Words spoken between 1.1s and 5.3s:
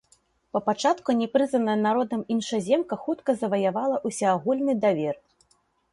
не прызнаная народам іншаземка хутка заваявала ўсеагульны давер.